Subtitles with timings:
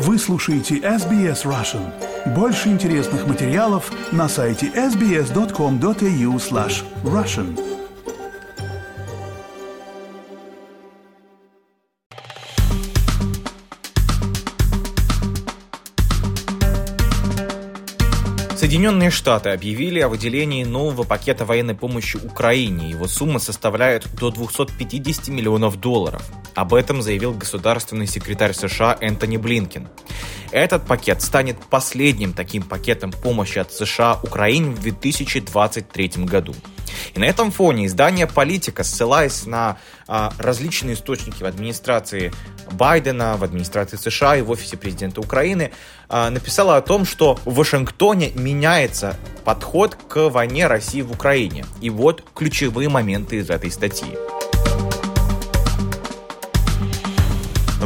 [0.00, 1.92] Вы слушаете SBS Russian.
[2.32, 7.58] Больше интересных материалов на сайте sbs.com.au slash russian.
[18.56, 22.90] Соединенные Штаты объявили о выделении нового пакета военной помощи Украине.
[22.90, 26.22] Его сумма составляет до 250 миллионов долларов.
[26.58, 29.86] Об этом заявил государственный секретарь США Энтони Блинкен.
[30.50, 36.56] Этот пакет станет последним таким пакетом помощи от США Украине в 2023 году.
[37.14, 39.76] И на этом фоне издание «Политика», ссылаясь на
[40.08, 42.32] а, различные источники в администрации
[42.72, 45.70] Байдена, в администрации США и в офисе президента Украины,
[46.08, 51.66] а, написало о том, что в Вашингтоне меняется подход к войне России в Украине.
[51.80, 54.18] И вот ключевые моменты из этой статьи.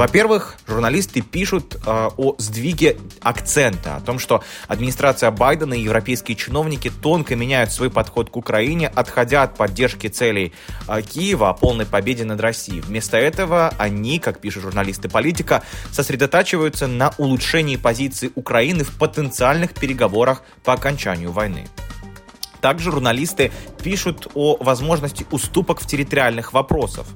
[0.02, 6.90] Во-первых, журналисты пишут э, о сдвиге акцента, о том, что администрация Байдена и европейские чиновники
[6.90, 10.54] тонко меняют свой подход к Украине, отходя от поддержки целей
[10.88, 12.80] э, Киева о полной победе над Россией.
[12.80, 15.62] Вместо этого они, как пишут журналисты политика,
[15.93, 21.68] сосредотачиваются на улучшении позиции Украины в потенциальных переговорах по окончанию войны.
[22.63, 27.07] Также журналисты пишут о возможности уступок в территориальных вопросах.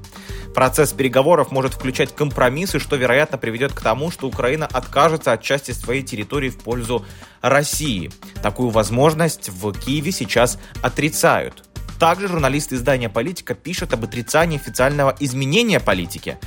[0.55, 5.71] Процесс переговоров может включать компромиссы, что, вероятно, приведет к тому, что Украина откажется от части
[5.71, 7.07] своей территории в пользу
[7.43, 8.11] России.
[8.43, 11.63] Такую возможность в Киеве сейчас отрицают.
[12.01, 16.39] Также журналисты издания «Политика» пишут об отрицании официального изменения политики.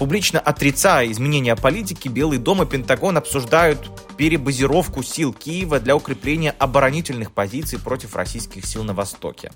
[0.00, 7.32] Публично отрицая изменения политики, Белый дом и Пентагон обсуждают перебазировку сил Киева для укрепления оборонительных
[7.32, 9.52] позиций против российских сил на Востоке.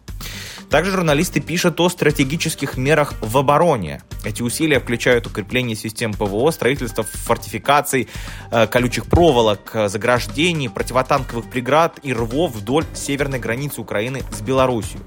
[0.69, 4.03] Также журналисты пишут о стратегических мерах в обороне.
[4.22, 8.09] Эти усилия включают укрепление систем ПВО, строительство фортификаций,
[8.50, 15.00] э, колючих проволок, заграждений, противотанковых преград и рвов вдоль северной границы Украины с Белоруссией.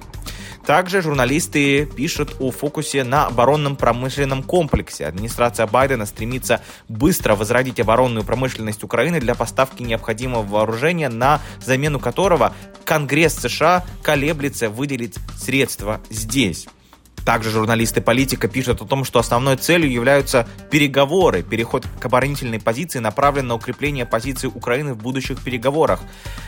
[0.67, 5.05] Также журналисты пишут о фокусе на оборонном промышленном комплексе.
[5.05, 12.53] Администрация Байдена стремится быстро возродить оборонную промышленность Украины для поставки необходимого вооружения, на замену которого
[12.83, 16.67] Конгресс США колеблется выделить средства здесь.
[17.27, 21.43] Также журналисты политика пишут о том, что основной целью являются переговоры.
[21.43, 25.99] Переход к оборонительной позиции направлен на укрепление позиции Украины в будущих переговорах.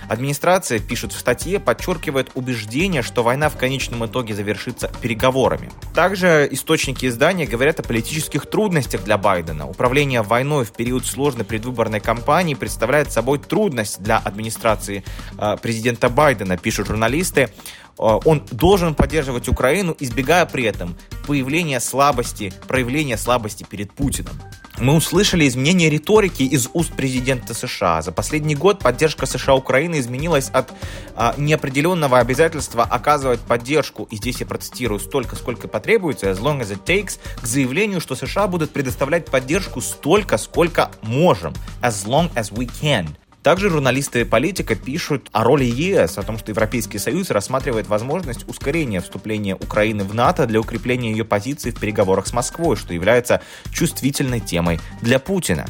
[0.07, 5.69] Администрация, пишет в статье, подчеркивает убеждение, что война в конечном итоге завершится переговорами.
[5.94, 9.68] Также источники издания говорят о политических трудностях для Байдена.
[9.68, 15.03] Управление войной в период сложной предвыборной кампании представляет собой трудность для администрации
[15.38, 17.50] э, президента Байдена, пишут журналисты.
[17.99, 20.95] Э, он должен поддерживать Украину, избегая при этом
[21.27, 24.33] появления слабости, проявления слабости перед Путиным.
[24.79, 28.01] Мы услышали изменение риторики из уст президента США.
[28.01, 30.71] За последний год поддержка США Украины изменилась от
[31.15, 36.71] а, неопределенного обязательства оказывать поддержку, и здесь я процитирую, столько, сколько потребуется, as long as
[36.71, 42.53] it takes, к заявлению, что США будут предоставлять поддержку столько, сколько можем, as long as
[42.53, 43.07] we can.
[43.44, 49.00] Также журналисты политика пишут о роли ЕС, о том, что Европейский Союз рассматривает возможность ускорения
[49.00, 53.41] вступления Украины в НАТО для укрепления ее позиций в переговорах с Москвой, что является
[53.72, 55.67] чувствительной темой для Путина.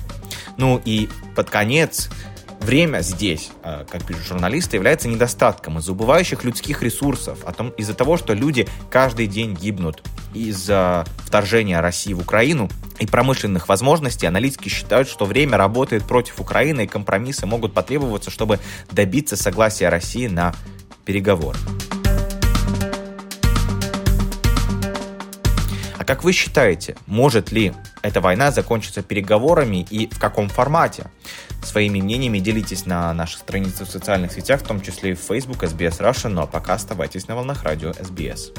[0.58, 2.10] Ну и под конец
[2.62, 7.94] Время здесь, э, как пишут журналисты, является недостатком из-за убывающих людских ресурсов, о том, из-за
[7.94, 10.04] того, что люди каждый день гибнут
[10.34, 12.70] из-за вторжения России в Украину
[13.00, 18.60] и промышленных возможностей, аналитики считают, что время работает против Украины и компромиссы могут потребоваться, чтобы
[18.92, 20.54] добиться согласия России на
[21.06, 21.58] переговоры.
[25.98, 31.10] А как вы считаете, может ли эта война закончится переговорами и в каком формате?
[31.64, 35.64] Своими мнениями делитесь на наших страницах в социальных сетях, в том числе и в Facebook
[35.64, 38.54] SBS Russia, а пока оставайтесь на волнах радио SBS.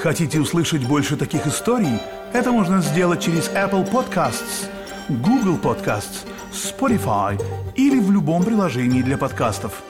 [0.00, 2.00] Хотите услышать больше таких историй?
[2.32, 4.66] Это можно сделать через Apple Podcasts,
[5.08, 7.38] Google Podcasts, Spotify
[7.74, 9.82] или в любом приложении для подкастов–